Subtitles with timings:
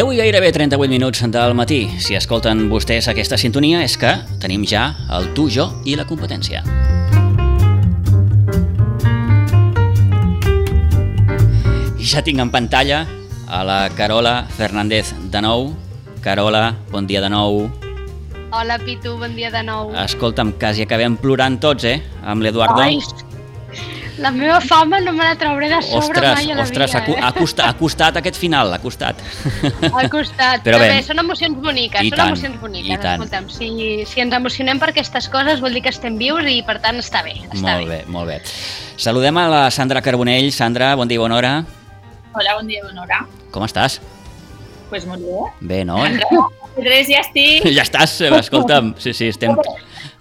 [0.00, 1.80] 10 i gairebé 38 minuts del matí.
[1.98, 4.84] Si escolten vostès aquesta sintonia és que tenim ja
[5.16, 6.62] el tu, jo i la competència.
[11.98, 13.02] Ja tinc en pantalla
[13.50, 15.74] a la Carola Fernández de nou.
[16.22, 17.70] Carola, bon dia de nou.
[18.52, 19.92] Hola, Pitu, bon dia de nou.
[20.04, 22.00] Escolta'm, quasi acabem plorant tots, eh?
[22.22, 22.82] Amb l'Eduardo.
[24.20, 27.00] La meva fama no me la trauré de sobre Ostres, mai a la ostres, ha,
[27.00, 27.22] vida, cu- eh?
[27.24, 29.16] ha, costat, ha costat aquest final, ha costat.
[29.96, 30.60] Al costat.
[30.60, 30.90] Però Però, bé.
[30.98, 32.90] bé, són emocions boniques, I són tant, emocions boniques.
[32.98, 33.22] i tant.
[33.24, 36.80] Escolta'm, si, si ens emocionem per aquestes coses vol dir que estem vius i per
[36.84, 38.40] tant està bé, està molt bé, molt bé.
[39.00, 40.52] Saludem a la Sandra Carbonell.
[40.52, 41.54] Sandra, bon dia i bona hora.
[42.32, 43.20] Hola, bon dia, bona hora.
[43.50, 43.98] Com estàs?
[44.90, 45.38] Pues molt bé.
[45.66, 45.98] Bé, no?
[46.02, 47.66] Andrés, ja estic.
[47.76, 48.92] Ja estàs, escolta'm.
[49.02, 49.56] Sí, sí, estem,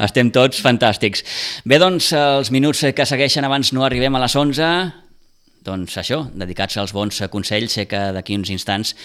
[0.01, 1.23] estem tots fantàstics.
[1.69, 4.69] Bé, doncs, els minuts que segueixen abans no arribem a les 11,
[5.65, 8.95] doncs això, dedicats als bons consells, sé que d'aquí uns instants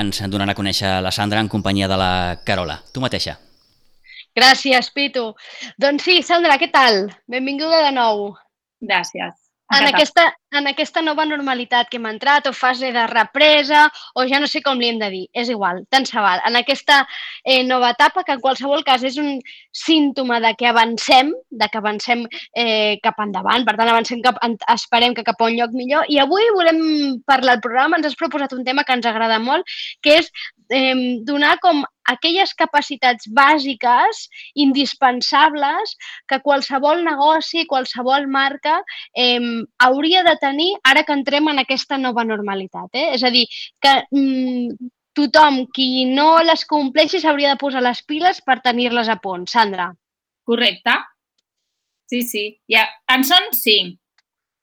[0.00, 2.12] ens donarà a conèixer la Sandra en companyia de la
[2.46, 2.80] Carola.
[2.92, 3.36] Tu mateixa.
[4.36, 5.30] Gràcies, Pitu.
[5.80, 7.06] Doncs sí, Sandra, què tal?
[7.28, 8.30] Benvinguda de nou.
[8.84, 9.32] Gràcies.
[9.66, 9.96] En Encantada.
[9.96, 10.24] aquesta,
[10.54, 14.62] en aquesta nova normalitat que hem entrat, o fase de represa, o ja no sé
[14.62, 16.40] com li hem de dir, és igual, tant se val.
[16.46, 17.00] En aquesta
[17.42, 19.40] eh, nova etapa, que en qualsevol cas és un
[19.74, 24.38] símptoma de que avancem, de que avancem eh, cap endavant, per tant, avancem cap,
[24.72, 26.06] esperem que cap a un lloc millor.
[26.08, 26.80] I avui volem
[27.26, 29.66] parlar al programa, ens has proposat un tema que ens agrada molt,
[30.02, 30.30] que és
[30.70, 35.96] eh, donar com aquelles capacitats bàsiques, indispensables,
[36.30, 38.78] que qualsevol negoci, qualsevol marca
[39.16, 39.40] eh,
[39.82, 42.90] hauria de tenir ara que entrem en aquesta nova normalitat.
[42.92, 43.08] Eh?
[43.16, 43.46] És a dir,
[43.82, 49.18] que mm, tothom qui no les compleixi s'hauria de posar les piles per tenir-les a
[49.22, 49.46] punt.
[49.48, 49.90] Sandra.
[50.46, 50.94] Correcte.
[52.06, 52.44] Sí, sí.
[52.70, 53.98] Ja, en són cinc.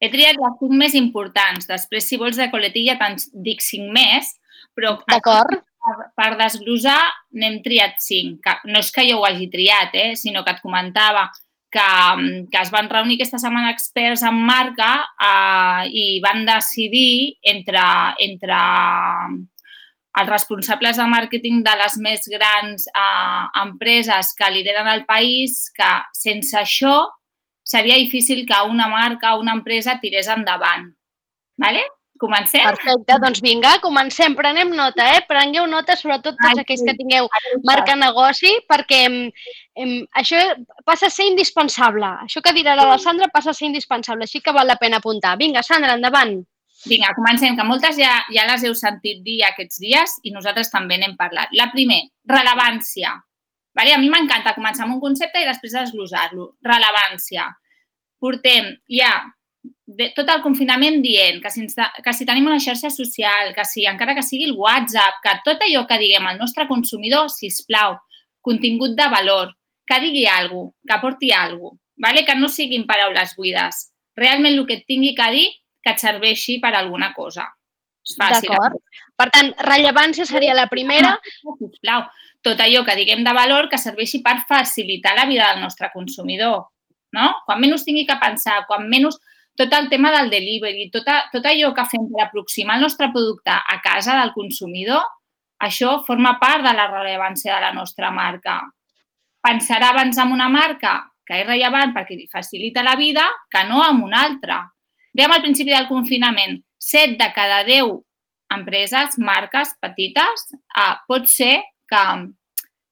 [0.03, 1.67] He triat les cinc més importants.
[1.67, 4.33] Després, si vols de coletilla, te'n dic cinc més,
[4.75, 5.53] però D'acord?
[5.83, 6.99] per, per desglossar
[7.39, 8.47] n'hem triat cinc.
[8.67, 11.29] No és que jo ho hagi triat, eh, sinó que et comentava
[11.73, 17.39] que, mm, que es van reunir aquesta setmana experts en marca eh, i van decidir
[17.41, 17.83] entre,
[18.27, 18.59] entre
[20.21, 25.91] els responsables de màrqueting de les més grans eh, empreses que lideren el país que
[26.13, 26.95] sense això
[27.63, 30.91] seria difícil que una marca o una empresa tirés endavant.
[31.57, 31.83] Vale?
[32.23, 32.63] Comencem?
[32.63, 35.19] Perfecte, doncs vinga, comencem, prenem nota, eh?
[35.27, 36.87] Prengueu nota, sobretot tots Ai, aquells sí.
[36.87, 37.27] que tingueu
[37.67, 39.17] marca negoci, perquè em,
[39.83, 39.91] em,
[40.21, 40.39] això
[40.87, 42.13] passa a ser indispensable.
[42.23, 45.35] Això que dirà la Sandra passa a ser indispensable, així que val la pena apuntar.
[45.41, 46.37] Vinga, Sandra, endavant.
[46.87, 51.01] Vinga, comencem, que moltes ja, ja les heu sentit dir aquests dies i nosaltres també
[51.01, 51.51] n'hem parlat.
[51.59, 51.99] La primer,
[52.31, 53.17] rellevància.
[53.75, 53.97] Vale?
[53.97, 56.53] A mi m'encanta començar amb un concepte i després desglossar-lo.
[56.63, 57.51] Rellevància.
[58.23, 59.17] Portem ja
[59.85, 63.65] de, tot el confinament dient que si, ens, que si tenim una xarxa social, que
[63.67, 67.51] si encara que sigui el WhatsApp, que tot allò que diguem al nostre consumidor, si
[67.67, 67.97] plau,
[68.41, 69.53] contingut de valor,
[69.87, 72.25] que digui alguna cosa, que porti alguna cosa, vale?
[72.25, 73.89] que no siguin paraules buides.
[74.15, 75.49] Realment el que et tingui que dir
[75.83, 77.47] que et serveixi per alguna cosa.
[78.17, 78.51] Fàcil.
[78.51, 78.79] D'acord.
[79.15, 81.15] Per tant, rellevància seria la primera.
[81.59, 82.05] Sisplau,
[82.43, 86.67] tot allò que diguem de valor que serveixi per facilitar la vida del nostre consumidor.
[87.15, 87.29] No?
[87.45, 89.19] Quan menys tingui que pensar, quan menys
[89.55, 93.09] tot el tema del delivery, tot, a, tot allò que fem per aproximar el nostre
[93.13, 95.03] producte a casa del consumidor,
[95.63, 98.59] això forma part de la rellevància de la nostra marca.
[99.43, 100.97] Pensarà abans en una marca
[101.27, 104.63] que és rellevant perquè li facilita la vida que no en una altra.
[105.13, 108.01] Dèiem al principi del confinament, 7 de cada 10
[108.53, 112.03] empreses, marques petites, eh, pot ser que,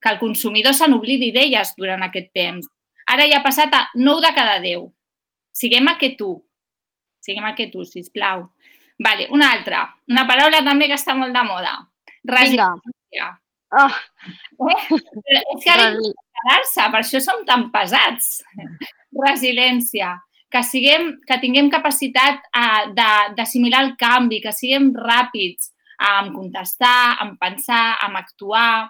[0.02, 2.70] que el consumidor se n'oblidi d'elles durant aquest temps.
[3.10, 4.88] Ara ja ha passat a 9 de cada 10.
[5.52, 6.38] Siguem aquest u.
[7.22, 8.48] Siguem aquest u, sisplau.
[9.02, 9.86] Vale, una altra.
[10.12, 11.78] Una paraula també que està molt de moda.
[12.22, 12.36] Vinga.
[12.36, 13.32] Resiliència.
[13.72, 13.94] Oh,
[14.68, 14.80] Eh?
[15.56, 18.42] És que quedar-se, per això som tan pesats.
[19.16, 20.18] Resiliència.
[20.52, 22.92] Que, siguem, que tinguem capacitat uh,
[23.38, 25.72] d'assimilar el canvi, que siguem ràpids
[26.02, 28.90] en contestar, en pensar, en actuar.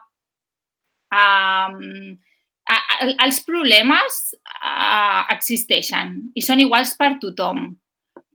[1.11, 2.17] Um,
[2.65, 7.67] a, a, els problemes uh, existeixen i són iguals per tothom,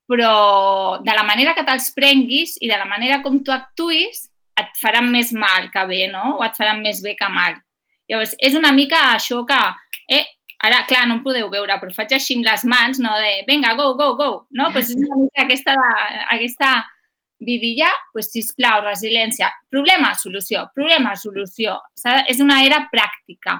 [0.06, 4.26] però de la manera que te'ls prenguis i de la manera com tu actuïs
[4.60, 6.36] et faran més mal que bé, no?
[6.38, 7.58] O et faran més bé que mal.
[8.08, 9.58] Llavors, és una mica això que...
[10.08, 10.24] Eh,
[10.64, 13.12] ara, clar, no em podeu veure, però faig així amb les mans, no?
[13.20, 14.70] De, vinga, go, go, go, no?
[14.72, 15.74] Pues és una mica aquesta,
[16.32, 16.70] aquesta
[17.44, 19.50] vidillar, doncs, sisplau, resiliència.
[19.72, 20.68] Problema, solució.
[20.74, 21.76] Problema, solució.
[22.30, 23.58] És una era pràctica.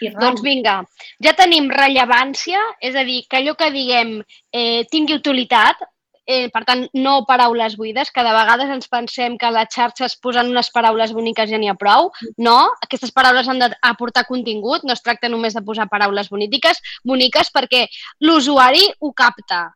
[0.00, 0.80] Doncs vinga,
[1.22, 4.16] ja tenim rellevància, és a dir, que allò que diguem
[4.52, 5.82] eh, tingui utilitat,
[6.26, 10.16] eh, per tant, no paraules buides, que de vegades ens pensem que a les xarxes
[10.24, 12.10] posant unes paraules boniques ja n'hi ha prou.
[12.38, 17.52] No, aquestes paraules han d'aportar contingut, no es tracta només de posar paraules boniques, boniques
[17.54, 17.86] perquè
[18.24, 19.68] l'usuari ho capta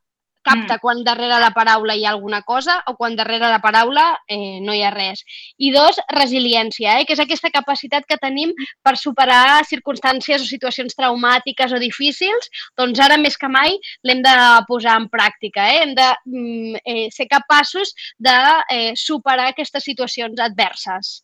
[0.49, 0.83] capta mm.
[0.83, 4.75] quan darrere la paraula hi ha alguna cosa o quan darrere la paraula eh, no
[4.75, 5.25] hi ha res.
[5.59, 8.55] I dos, resiliència, eh, que és aquesta capacitat que tenim
[8.85, 12.49] per superar circumstàncies o situacions traumàtiques o difícils,
[12.79, 13.77] doncs ara més que mai
[14.09, 14.35] l'hem de
[14.71, 15.69] posar en pràctica.
[15.69, 15.85] Eh?
[15.85, 18.39] Hem de mm, eh, ser capaços de
[18.73, 21.19] eh, superar aquestes situacions adverses.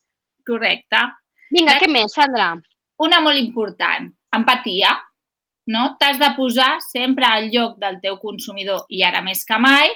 [0.46, 1.00] Correcte.
[1.54, 2.52] Vinga, què més, Sandra?
[3.04, 4.06] Una molt important,
[4.36, 4.92] empatia
[5.66, 5.94] no?
[6.00, 9.92] T'has de posar sempre al lloc del teu consumidor i ara més que mai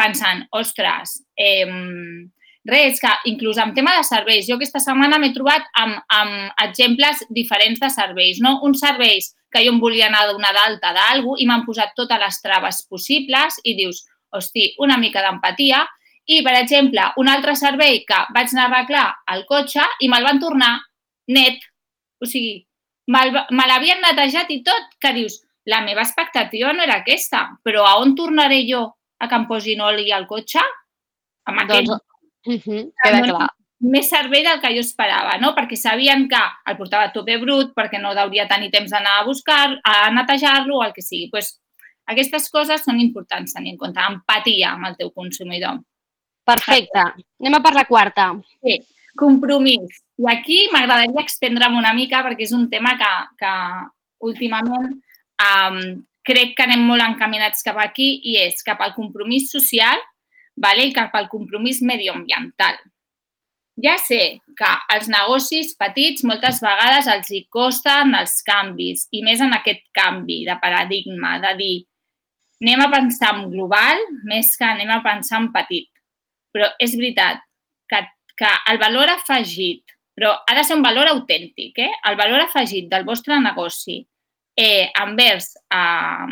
[0.00, 1.66] pensant, ostres, eh,
[2.64, 7.24] res, que inclús en tema de serveis, jo aquesta setmana m'he trobat amb, amb exemples
[7.30, 8.58] diferents de serveis, no?
[8.64, 12.20] Uns serveis que jo em volia anar a donar d'alta d'algú i m'han posat totes
[12.22, 15.82] les traves possibles i dius, hosti, una mica d'empatia.
[16.30, 20.26] I, per exemple, un altre servei que vaig anar a arreglar el cotxe i me'l
[20.28, 20.76] van tornar
[21.34, 21.58] net.
[22.22, 22.60] O sigui,
[23.10, 25.40] me l'havien netejat i tot, que dius,
[25.70, 28.84] la meva expectativa no era aquesta, però a on tornaré jo
[29.20, 30.62] a que em posin oli al cotxe?
[31.50, 31.88] Amb aquest...
[31.88, 32.04] Doncs,
[32.46, 33.48] uh -huh, queda clar.
[33.80, 35.54] Més servei del que jo esperava, no?
[35.56, 39.24] Perquè sabien que el portava a tope brut, perquè no hauria tenir temps d'anar a
[39.24, 41.30] buscar, a netejar-lo o el que sigui.
[41.30, 41.60] Pues,
[42.06, 44.00] aquestes coses són importants tenir en compte.
[44.00, 45.80] Empatia amb el teu consumidor.
[46.44, 46.98] Perfecte.
[47.40, 48.34] Anem a per la quarta.
[48.60, 48.80] Sí.
[49.16, 50.02] Compromís.
[50.20, 53.52] I aquí m'agradaria extendre'm una mica perquè és un tema que, que
[54.28, 55.78] últimament um,
[56.28, 60.00] crec que anem molt encaminats cap aquí i és cap al compromís social
[60.60, 60.90] vale?
[60.90, 62.76] i cap al compromís medioambiental.
[63.80, 69.40] Ja sé que als negocis petits moltes vegades els hi costen els canvis i més
[69.40, 71.76] en aquest canvi de paradigma, de dir
[72.60, 75.88] anem a pensar en global més que anem a pensar en petit.
[76.52, 77.40] Però és veritat
[77.88, 78.02] que,
[78.36, 81.92] que el valor afegit però ha de ser un valor autèntic, eh?
[82.10, 84.02] el valor afegit del vostre negoci
[84.52, 86.26] eh, envers eh,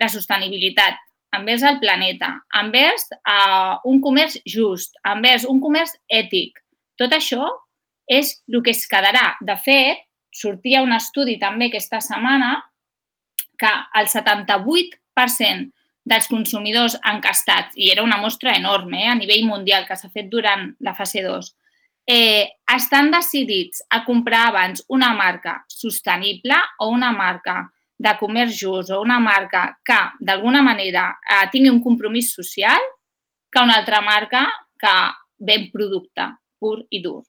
[0.00, 0.96] la sostenibilitat,
[1.36, 2.30] envers el planeta,
[2.62, 6.56] envers eh, un comerç just, envers un comerç ètic.
[6.96, 7.50] Tot això
[8.08, 9.34] és el que es quedarà.
[9.44, 12.54] De fet, sortia un estudi també aquesta setmana
[13.60, 15.68] que el 78%
[16.08, 20.32] dels consumidors encastats, i era una mostra enorme eh, a nivell mundial que s'ha fet
[20.32, 21.52] durant la fase 2,
[22.06, 27.62] eh, estan decidits a comprar abans una marca sostenible o una marca
[27.98, 32.80] de comerç just o una marca que, d'alguna manera, eh, tingui un compromís social
[33.50, 34.44] que una altra marca
[34.78, 34.94] que
[35.38, 36.28] ven producte
[36.58, 37.22] pur i dur.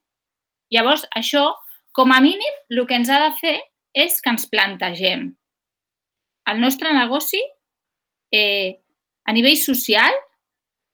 [0.74, 1.52] Llavors, això,
[1.94, 3.58] com a mínim, el que ens ha de fer
[3.96, 5.30] és que ens plantegem
[6.46, 7.42] el nostre negoci
[8.32, 8.78] eh,
[9.26, 10.14] a nivell social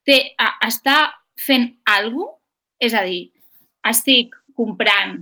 [0.07, 2.37] té, a, està fent alguna cosa,
[2.81, 3.27] és a dir,
[3.89, 5.19] estic comprant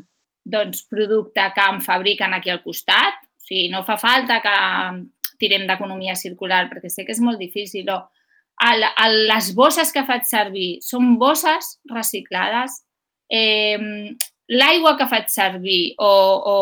[0.50, 4.56] doncs, producte que em fabriquen aquí al costat, o sigui, no fa falta que
[5.40, 7.88] tirem d'economia circular, perquè sé que és molt difícil.
[7.94, 8.00] O
[8.70, 12.82] el, el, les bosses que faig servir són bosses reciclades.
[13.30, 13.78] Eh,
[14.50, 16.56] L'aigua que faig servir o, o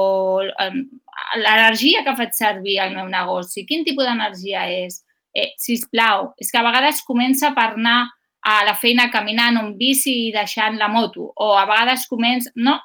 [1.40, 5.00] l'energia que faig servir al meu negoci, quin tipus d'energia és?
[5.32, 8.02] Eh, sisplau, és que a vegades comença per anar
[8.48, 11.32] a la feina caminant en bici i deixant la moto.
[11.36, 12.52] O a vegades començ...
[12.56, 12.78] No,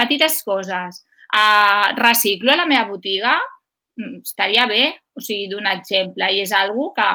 [0.00, 1.02] petites coses.
[1.30, 3.36] Uh, reciclo a la meva botiga?
[4.00, 6.30] Mm, estaria bé, o sigui, d'un exemple.
[6.32, 7.08] I és algú que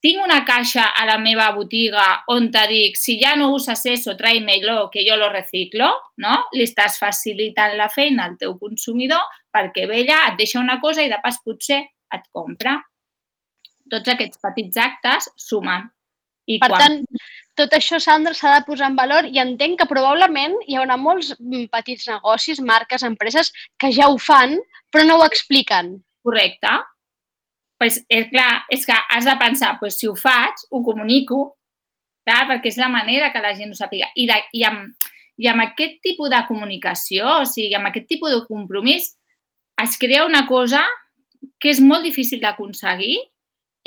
[0.00, 4.16] tinc una caixa a la meva botiga on te dic, si ja no usas eso,
[4.16, 5.90] tráemelo, que yo lo reciclo,
[6.22, 6.38] no?
[6.56, 11.04] Li estàs facilitant la feina al teu consumidor perquè ve allà, et deixa una cosa
[11.04, 11.82] i de pas potser
[12.14, 12.78] et compra.
[13.90, 15.90] Tots aquests petits actes sumen.
[16.50, 16.82] I per quan...
[16.82, 17.22] tant,
[17.60, 21.34] tot això, Sandra, s'ha de posar en valor i entenc que probablement hi haurà molts
[21.36, 24.56] mm, petits negocis, marques, empreses que ja ho fan,
[24.90, 25.98] però no ho expliquen.
[26.26, 26.72] Correcte.
[27.80, 31.42] Pues, és clar, és que has de pensar, pues, si ho faig, ho comunico,
[32.28, 34.10] clar, perquè és la manera que la gent ho sàpiga.
[34.14, 38.34] I, de, i, amb, I amb aquest tipus de comunicació, o sigui, amb aquest tipus
[38.34, 39.14] de compromís,
[39.80, 40.82] es crea una cosa
[41.60, 43.16] que és molt difícil d'aconseguir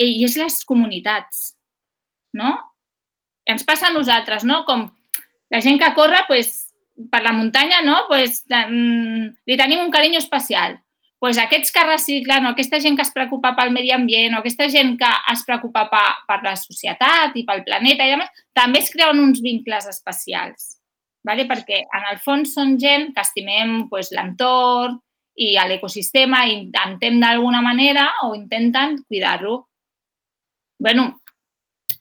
[0.01, 1.51] i és les comunitats,
[2.33, 2.57] no?
[3.45, 4.63] ens passa a nosaltres, no?
[4.65, 4.87] Com
[5.51, 6.73] la gent que corre pues,
[7.11, 8.03] per la muntanya, no?
[8.07, 10.79] Pues, mm, li tenim un carinyo especial.
[11.23, 14.65] pues aquests que reciclen o aquesta gent que es preocupa pel medi ambient o aquesta
[14.67, 18.89] gent que es preocupa per, per la societat i pel planeta i demés, també es
[18.91, 20.81] creuen uns vincles especials.
[21.23, 21.45] ¿vale?
[21.47, 24.99] Perquè en el fons són gent que estimem pues, l'entorn
[25.39, 29.69] i l'ecosistema i intentem d'alguna manera o intenten cuidar-lo.
[30.77, 31.22] bueno,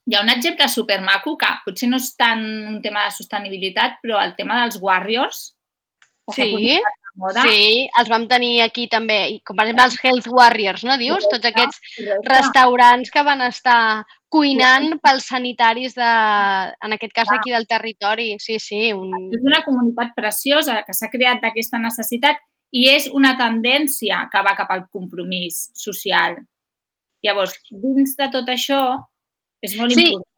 [0.06, 4.18] hi ha un exemple supermaco que potser no és tant un tema de sostenibilitat, però
[4.22, 5.52] el tema dels warriors.
[6.34, 6.80] Sí
[7.14, 7.44] moda.
[7.44, 11.26] Sí, els vam tenir aquí també, com per exemple els Health Warriors, no dius?
[11.30, 16.12] Tots aquests restaurants que van estar cuinant pels sanitaris, de,
[16.86, 18.32] en aquest cas aquí del territori.
[18.40, 18.84] Sí, sí.
[18.96, 19.12] Un...
[19.34, 22.40] És una comunitat preciosa que s'ha creat d'aquesta necessitat
[22.72, 26.38] i és una tendència que va cap al compromís social.
[27.22, 28.82] Llavors, dins de tot això,
[29.62, 30.10] és molt sí.
[30.10, 30.30] important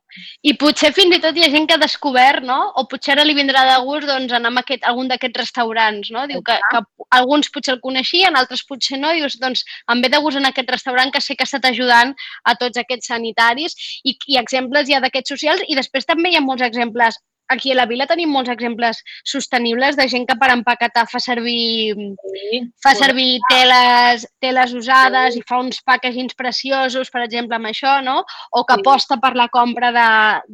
[0.47, 2.59] i potser fins i tot hi ha gent que ha descobert, no?
[2.81, 6.27] O potser ara li vindrà de gust doncs, anar a aquest, algun d'aquests restaurants, no?
[6.31, 6.83] Diu que, que
[7.19, 9.13] alguns potser el coneixien, altres potser no.
[9.17, 12.15] Dius, doncs, em ve de gust en aquest restaurant que sé que ha estat ajudant
[12.45, 16.45] a tots aquests sanitaris i, i exemples ja d'aquests socials i després també hi ha
[16.45, 17.19] molts exemples
[17.55, 21.95] aquí a la vila tenim molts exemples sostenibles de gent que per empaquetar fa servir,
[21.95, 25.43] sí, fa servir teles, teles usades sí.
[25.43, 28.21] i fa uns packagings preciosos, per exemple, amb això, no?
[28.53, 28.85] O que sí.
[28.85, 30.09] aposta per la compra de,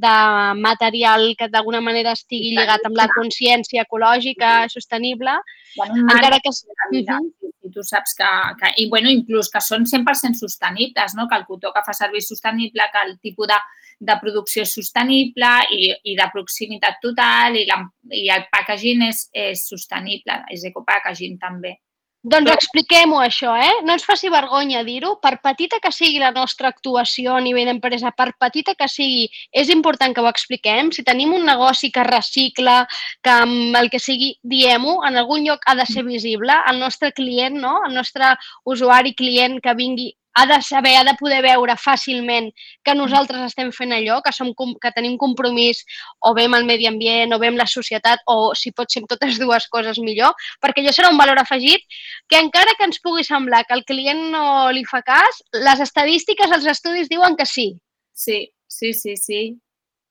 [0.07, 0.16] de
[0.61, 5.40] material que d'alguna manera estigui lligat amb la consciència ecològica, sostenible,
[5.76, 6.50] bueno, encara que...
[6.50, 7.30] Uh -huh.
[7.62, 8.25] I tu saps que,
[8.61, 8.73] que...
[8.83, 11.28] I, bueno, inclús que són 100% sostenibles, no?
[11.28, 13.59] Que el cotó que fa servir sostenible, que el tipus de
[14.00, 17.83] de producció sostenible i, i de proximitat total i, la,
[18.16, 21.76] i el packaging és, és sostenible, és ecopackaging també.
[22.21, 22.54] Doncs Però...
[22.59, 23.76] expliquem-ho això, eh?
[23.87, 25.14] No ens faci vergonya dir-ho.
[25.25, 29.25] Per petita que sigui la nostra actuació a nivell d'empresa, per petita que sigui,
[29.57, 30.90] és important que ho expliquem.
[30.92, 32.83] Si tenim un negoci que recicla,
[33.25, 36.61] que amb el que sigui, diem-ho, en algun lloc ha de ser visible.
[36.69, 37.78] El nostre client, no?
[37.88, 38.35] el nostre
[38.69, 42.51] usuari client que vingui ha de saber, ha de poder veure fàcilment
[42.87, 45.83] que nosaltres estem fent allò, que, som, que tenim compromís
[46.27, 49.03] o bé amb el medi ambient o bé amb la societat o si pot ser
[49.03, 51.83] amb totes dues coses millor, perquè allò serà un valor afegit
[52.31, 56.51] que encara que ens pugui semblar que el client no li fa cas, les estadístiques,
[56.51, 57.73] els estudis diuen que sí.
[58.15, 59.43] Sí, sí, sí, sí.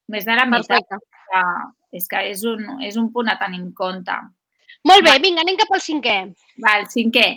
[0.09, 0.87] Més de la meitat.
[1.29, 1.43] Que
[1.93, 4.15] és que és un, és un punt a tenir en compte.
[4.87, 6.17] Molt bé, vinga, anem cap al cinquè.
[6.63, 7.27] Val, cinquè.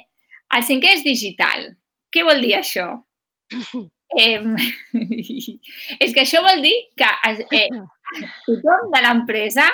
[0.57, 1.71] El cinquè és digital.
[2.13, 2.89] Què vol dir això?
[4.13, 4.41] Eh,
[6.05, 7.69] és que això vol dir que eh,
[8.47, 9.69] tothom de l'empresa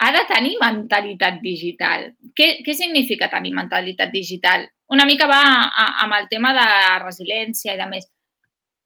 [0.00, 2.06] ha de tenir mentalitat digital.
[2.36, 4.64] Què, què significa tenir mentalitat digital?
[4.90, 6.66] Una mica va a, a, amb el tema de
[7.04, 8.08] resiliència i de més.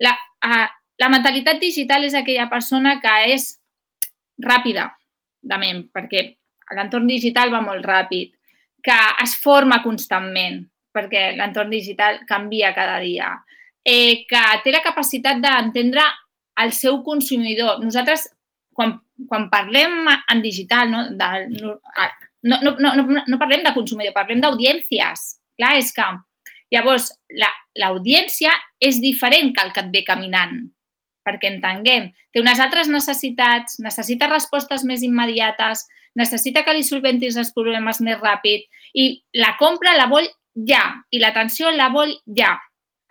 [0.03, 0.65] La, a,
[0.99, 3.53] la mentalitat digital és aquella persona que és
[4.43, 4.89] ràpida,
[5.45, 6.27] de ment, perquè
[6.75, 8.35] l'entorn digital va molt ràpid,
[8.85, 10.65] que es forma constantment,
[10.95, 13.33] perquè l'entorn digital canvia cada dia,
[13.85, 16.05] eh, que té la capacitat d'entendre
[16.63, 17.81] el seu consumidor.
[17.83, 18.29] Nosaltres,
[18.75, 18.95] quan,
[19.29, 24.43] quan parlem en digital, no, de, no, no, no, no, no parlem de consumidor, parlem
[24.45, 25.27] d'audiències.
[25.59, 26.07] Clar, és que
[26.75, 27.11] llavors
[27.79, 30.57] l'audiència la, és diferent que el que et ve caminant,
[31.25, 35.87] perquè entenguem, té unes altres necessitats, necessita respostes més immediates,
[36.19, 39.07] necessita que li solventis els problemes més ràpid i
[39.41, 42.55] la compra la vol ja, i l'atenció la vol ja.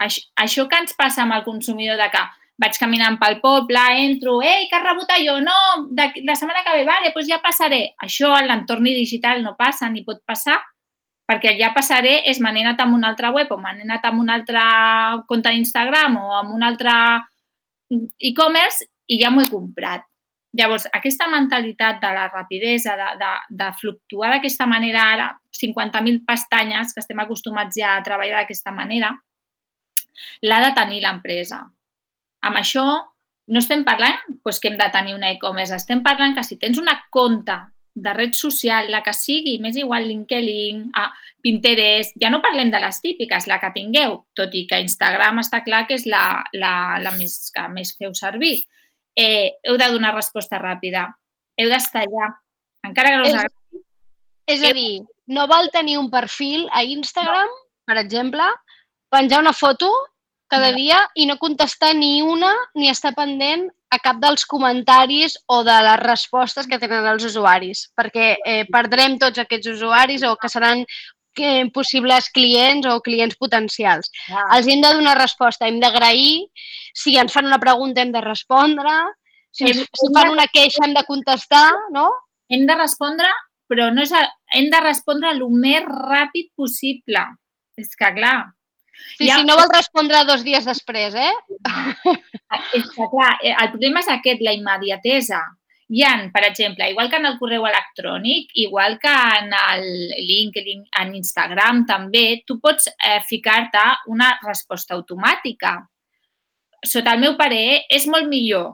[0.01, 2.23] Això, això que ens passa amb el consumidor de que
[2.61, 5.39] vaig caminant pel poble, entro, ei, que has rebut allò?
[5.43, 5.57] No,
[5.89, 7.81] de, la setmana que ve, vale, doncs ja passaré.
[8.05, 10.59] Això en l'entorn digital no passa ni pot passar,
[11.29, 14.29] perquè ja passaré és m'he anat amb una altra web o m'he anat amb un
[14.29, 14.63] altre
[15.27, 16.93] compte d'Instagram o amb un altre
[18.19, 20.05] e-commerce i ja m'ho he comprat.
[20.53, 26.93] Llavors, aquesta mentalitat de la rapidesa, de, de, de fluctuar d'aquesta manera ara, 50.000 pestanyes,
[26.93, 29.09] que estem acostumats ja a treballar d'aquesta manera,
[30.45, 31.63] l'ha de tenir l'empresa.
[32.45, 32.85] Amb això
[33.49, 36.77] no estem parlant doncs, que hem de tenir una e-commerce, estem parlant que si tens
[36.77, 37.57] una compte
[37.93, 41.07] de red social, la que sigui, més igual LinkedIn, a
[41.41, 45.61] Pinterest, ja no parlem de les típiques, la que tingueu, tot i que Instagram està
[45.65, 48.55] clar que és la, la, la més, que més feu servir
[49.15, 51.07] eh, heu de donar resposta ràpida.
[51.59, 52.31] Heu d'estar allà.
[52.87, 53.83] Encara que no us agradi.
[54.53, 57.61] És a dir, no val tenir un perfil a Instagram, no.
[57.87, 58.47] per exemple,
[59.13, 59.91] penjar una foto
[60.51, 60.77] cada no.
[60.77, 65.75] dia i no contestar ni una ni estar pendent a cap dels comentaris o de
[65.85, 70.83] les respostes que tenen els usuaris, perquè eh, perdrem tots aquests usuaris o que seran
[71.35, 74.11] que, possibles clients o clients potencials.
[74.29, 74.57] Ah.
[74.57, 76.47] Els hem de donar resposta, hem d'agrair,
[76.93, 78.93] si ens fan una pregunta hem de respondre,
[79.53, 82.09] si, hem, si fan una queixa hem de contestar, no?
[82.49, 83.29] Hem de respondre,
[83.69, 84.23] però no és a,
[84.57, 87.23] hem de respondre el més ràpid possible.
[87.79, 88.37] És que, clar...
[89.17, 89.39] Sí, ha...
[89.39, 91.33] si no vol respondre dos dies després, eh?
[92.77, 95.41] És que, clar, el problema és aquest, la immediatesa.
[96.01, 99.83] Ha, per exemple, igual que en el correu electrònic, igual que en el
[100.25, 105.75] LinkedIn, en Instagram també, tu pots eh, ficar-te una resposta automàtica.
[106.83, 108.73] Sota el meu parer, és molt millor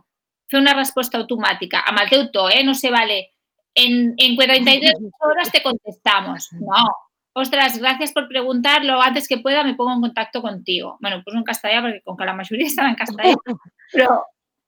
[0.50, 2.64] fer una resposta automàtica amb el teu to, eh?
[2.66, 3.20] No sé, vale,
[3.76, 6.50] en, en 42 horas te contestamos.
[6.54, 6.86] No.
[7.34, 9.02] Ostras, gracias por preguntarlo.
[9.02, 10.98] Antes que pueda me pongo en contacto contigo.
[11.00, 13.36] Bueno, pues en castellà, perquè com que la majoria estan en castellà,
[13.94, 14.18] però,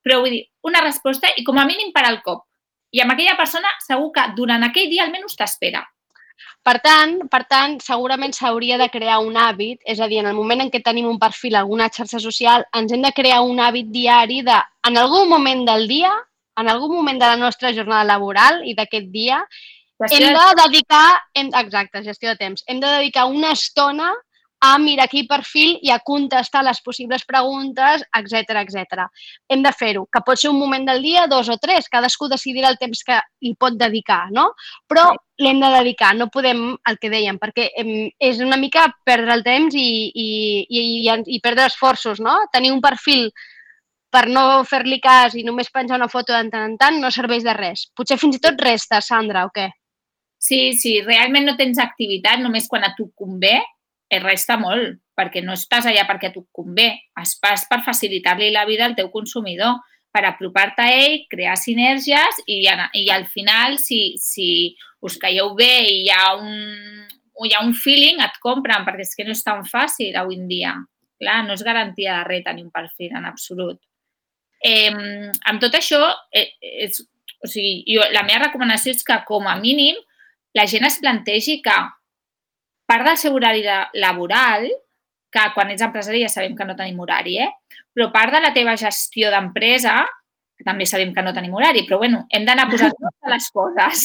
[0.03, 2.45] però vull dir, una resposta i com a mínim per al cop.
[2.91, 5.83] I amb aquella persona segur que durant aquell dia almenys t'espera.
[6.61, 10.37] Per tant, per tant, segurament s'hauria de crear un hàbit, és a dir, en el
[10.37, 13.61] moment en què tenim un perfil a alguna xarxa social, ens hem de crear un
[13.61, 16.11] hàbit diari de, en algun moment del dia,
[16.61, 19.39] en algun moment de la nostra jornada laboral i d'aquest dia,
[20.05, 24.11] gestió hem de dedicar, hem, exacte, gestió de temps, hem de dedicar una estona
[24.61, 29.07] a mirar aquell perfil i a contestar les possibles preguntes, etc etc.
[29.49, 32.69] Hem de fer-ho, que pot ser un moment del dia, dos o tres, cadascú decidirà
[32.69, 34.51] el temps que hi pot dedicar, no?
[34.87, 35.07] Però
[35.41, 37.71] l'hem de dedicar, no podem, el que dèiem, perquè
[38.21, 40.29] és una mica perdre el temps i, i,
[40.69, 42.37] i, i, i perdre esforços, no?
[42.53, 43.31] Tenir un perfil
[44.13, 47.47] per no fer-li cas i només penjar una foto de tant en tant no serveix
[47.47, 47.87] de res.
[47.97, 49.71] Potser fins i tot resta, Sandra, o què?
[50.41, 53.59] Sí, sí, realment no tens activitat només quan a tu convé,
[54.11, 56.89] eh, resta molt, perquè no estàs allà perquè tu convé,
[57.21, 59.79] es pas per facilitar-li la vida al teu consumidor,
[60.11, 65.71] per apropar-te a ell, crear sinergies i, i al final, si, si us caieu bé
[65.87, 67.05] i hi ha un,
[67.45, 70.49] hi ha un feeling, et compren, perquè és que no és tan fàcil avui en
[70.51, 70.75] dia.
[71.21, 73.79] Clar, no és garantia de res tenir un perfil en absolut.
[74.61, 76.01] Eh, amb tot això,
[76.35, 76.99] eh, és,
[77.41, 79.95] o sigui, jo, la meva recomanació és que, com a mínim,
[80.57, 81.77] la gent es plantegi que
[82.91, 83.63] part del seu horari
[83.95, 84.67] laboral,
[85.31, 87.51] que quan ets empresari ja sabem que no tenim horari, eh?
[87.95, 90.01] però part de la teva gestió d'empresa,
[90.57, 94.03] que també sabem que no tenim horari, però bueno, hem d'anar posant totes les coses,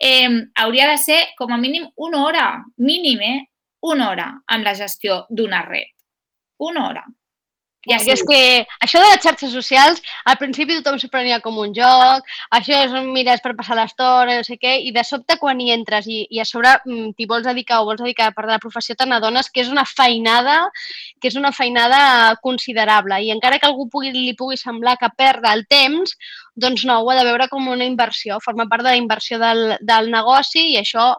[0.00, 0.30] eh,
[0.64, 3.40] hauria de ser com a mínim una hora, mínim, eh?
[3.84, 5.92] Una hora en la gestió d'una red.
[6.64, 7.04] Una hora.
[7.90, 8.10] Ja sí.
[8.14, 8.40] és que
[8.84, 12.94] això de les xarxes socials, al principi tothom s'ho prenia com un joc, això és
[12.96, 16.24] un mires per passar l'estona, no sé què, i de sobte quan hi entres i,
[16.30, 19.08] i a sobre mm, t'hi vols dedicar o vols dedicar part de la professió, te
[19.08, 20.60] n'adones que és una feinada,
[21.20, 23.20] que és una feinada considerable.
[23.24, 26.16] I encara que algú pugui, li pugui semblar que perda el temps,
[26.54, 29.76] doncs no, ho ha de veure com una inversió, forma part de la inversió del,
[29.82, 31.12] del negoci i això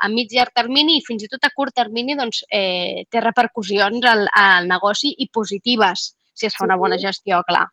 [0.00, 4.06] a mig llarg termini i fins i tot a curt termini doncs, eh, té repercussions
[4.08, 6.10] al, al negoci i positives
[6.40, 7.66] si es fa una bona gestió, clar.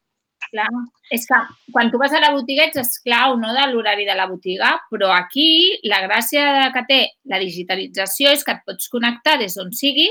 [0.47, 0.67] Clar,
[1.11, 1.37] és que
[1.73, 5.09] quan tu vas a la botiga ets esclau no, de l'horari de la botiga, però
[5.15, 5.47] aquí
[5.89, 6.99] la gràcia que té
[7.31, 10.07] la digitalització és que et pots connectar des d'on sigui,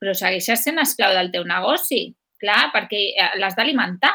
[0.00, 2.08] però segueixes sent esclau del teu negoci,
[2.42, 4.14] clar, perquè eh, l'has d'alimentar.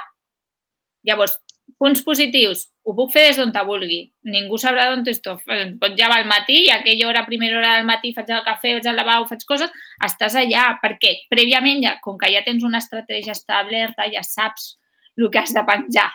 [1.07, 1.37] Llavors,
[1.79, 3.99] punts positius, ho puc fer des d'on te vulgui.
[4.34, 5.43] Ningú sabrà d'on estic.
[5.81, 8.89] Pot llevar al matí i aquella hora, primera hora del matí, faig el cafè, vaig
[8.89, 9.71] al lavabo, faig coses,
[10.07, 10.65] estàs allà.
[10.81, 14.75] perquè Prèviament, ja, com que ja tens una estratègia establerta, ja saps
[15.17, 16.10] el que has de penjar.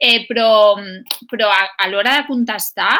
[0.00, 0.76] Eh, però
[1.30, 2.94] però a, a l'hora de contestar,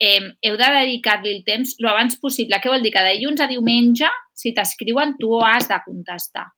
[0.00, 2.60] eh, heu de dedicar-li el temps el abans possible.
[2.60, 2.94] Què vol dir?
[2.94, 6.50] Que de dilluns a diumenge, si t'escriuen, tu has de contestar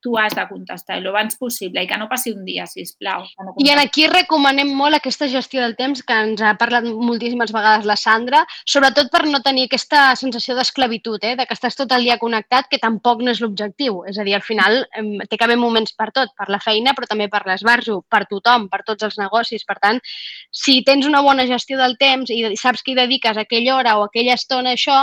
[0.00, 3.24] tu has de contestar el abans possible i que no passi un dia, si plau.
[3.42, 7.52] No I en aquí recomanem molt aquesta gestió del temps que ens ha parlat moltíssimes
[7.54, 11.34] vegades la Sandra, sobretot per no tenir aquesta sensació d'esclavitud, eh?
[11.38, 14.02] de que estàs tot el dia connectat, que tampoc no és l'objectiu.
[14.08, 14.84] És a dir, al final
[15.28, 18.68] té que haver moments per tot, per la feina, però també per l'esbarjo, per tothom,
[18.72, 19.66] per tots els negocis.
[19.68, 20.02] Per tant,
[20.54, 24.06] si tens una bona gestió del temps i saps que hi dediques aquella hora o
[24.06, 24.98] aquella estona a això,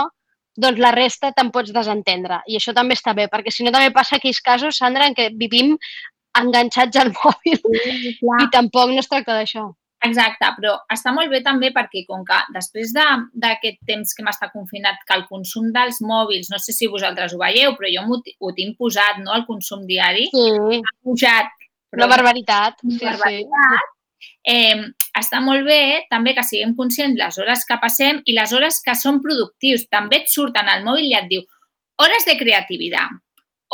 [0.56, 2.42] doncs la resta te'n pots desentendre.
[2.50, 5.30] I això també està bé, perquè si no també passa aquells casos, Sandra, en què
[5.36, 5.76] vivim
[6.36, 9.68] enganxats al mòbil sí, i tampoc no es tracta d'això.
[10.04, 14.28] Exacte, però està molt bé també perquè com que després d'aquest de, temps que hem
[14.30, 18.04] estat confinat, que el consum dels mòbils, no sé si vosaltres ho veieu, però jo
[18.12, 20.80] ho tinc posat, no?, el consum diari, sí.
[20.84, 21.52] ha pujat.
[21.90, 22.84] Però, una barbaritat.
[22.84, 23.86] Una sí, barbaritat.
[23.88, 23.95] Sí.
[24.46, 24.86] Eh,
[25.18, 28.94] està molt bé també que siguem conscients les hores que passem i les hores que
[28.94, 29.88] són productius.
[29.90, 31.46] També et surten al mòbil i et diu
[32.02, 33.16] hores de creativitat,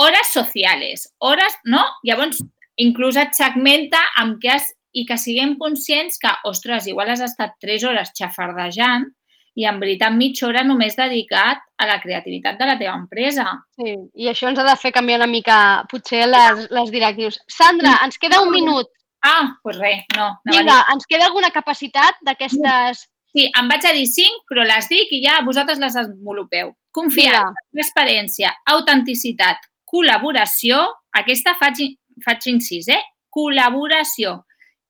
[0.01, 1.83] hores socials, hores, no?
[2.07, 2.41] Llavors,
[2.81, 7.57] inclús et segmenta amb què has, i que siguem conscients que, ostres, igual has estat
[7.65, 9.09] 3 hores xafardejant
[9.57, 13.47] i en veritat mitja hora només dedicat a la creativitat de la teva empresa.
[13.77, 15.57] Sí, i això ens ha de fer canviar una mica,
[15.91, 17.41] potser, les, les directius.
[17.53, 18.89] Sandra, ens queda un minut.
[19.23, 20.29] Ah, doncs res, no.
[20.51, 25.13] Vinga, ens queda alguna capacitat d'aquestes Sí, em vaig a dir cinc, però les dic
[25.17, 26.75] i ja vosaltres les desenvolupeu.
[26.93, 30.83] Confiança, transparència, autenticitat, col·laboració,
[31.17, 31.81] aquesta faig,
[32.27, 33.01] faig incís, eh?
[33.33, 34.35] Col·laboració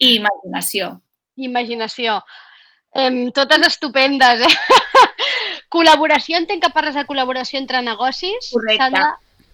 [0.03, 0.91] i imaginació.
[1.39, 2.19] Imaginació.
[2.99, 4.81] Eh, totes estupendes, eh?
[5.75, 8.51] col·laboració, entenc que parles de col·laboració entre negocis.
[8.51, 8.83] Correcte.
[8.83, 9.13] Sandra?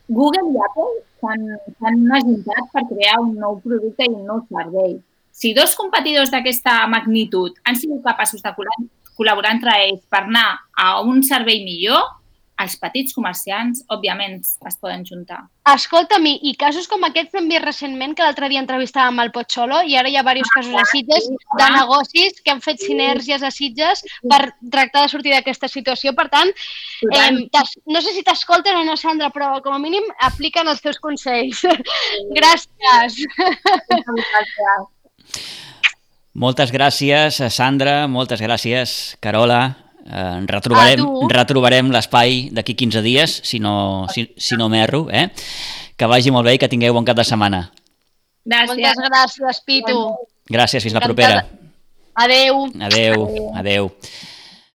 [0.08, 4.98] Google i Apple s'han ajuntat per crear un nou producte i un nou servei.
[5.38, 8.54] Si dos competidors d'aquesta magnitud han sigut capaços de
[9.18, 12.02] col·laborar entre ells per anar a un servei millor,
[12.62, 15.40] els petits comerciants, òbviament, es poden juntar.
[15.68, 19.96] Escolta'm, i casos com aquests hem vist recentment, que l'altre dia entrevistàvem el Pocholo, i
[20.00, 21.28] ara hi ha diversos casos a Sitges
[21.60, 24.40] de negocis que han fet sinergies a Sitges per
[24.72, 26.14] tractar de sortir d'aquesta situació.
[26.18, 26.52] Per tant,
[27.12, 27.30] eh,
[27.86, 31.64] no sé si t'escolten o no, Sandra, però com a mínim apliquen els teus consells.
[32.38, 33.22] Gràcies.
[36.38, 39.87] Moltes gràcies, Sandra, moltes gràcies, Carola.
[40.08, 45.06] Eh, retrobarem retrobarem l'espai d'aquí 15 dies, si no, si, si no m'erro.
[45.12, 45.28] Eh?
[45.98, 47.66] Que vagi molt bé i que tingueu bon cap de setmana.
[48.48, 48.72] Gràcies.
[48.72, 50.00] Moltes gràcies, Pitu.
[50.48, 51.44] Gràcies, fins la propera.
[52.18, 52.64] Adeu.
[52.80, 53.52] Adeu, adeu.
[53.60, 53.92] adeu.